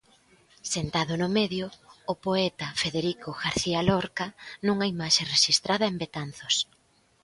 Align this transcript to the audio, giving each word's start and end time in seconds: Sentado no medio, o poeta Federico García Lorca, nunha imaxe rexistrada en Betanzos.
Sentado 0.73 1.13
no 1.21 1.29
medio, 1.39 1.65
o 2.11 2.13
poeta 2.25 2.67
Federico 2.81 3.29
García 3.43 3.79
Lorca, 3.89 4.27
nunha 4.65 4.89
imaxe 4.93 5.21
rexistrada 5.35 5.85
en 5.91 5.95
Betanzos. 6.03 6.55